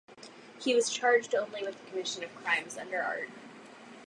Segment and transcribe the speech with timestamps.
[0.59, 3.29] He was charged only with the commission of crimes under Art.